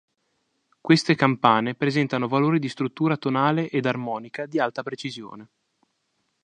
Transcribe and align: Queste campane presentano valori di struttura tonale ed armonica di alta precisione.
Queste 0.81 1.13
campane 1.13 1.75
presentano 1.75 2.27
valori 2.27 2.57
di 2.57 2.69
struttura 2.69 3.17
tonale 3.17 3.69
ed 3.69 3.85
armonica 3.85 4.47
di 4.47 4.59
alta 4.59 4.81
precisione. 4.81 5.49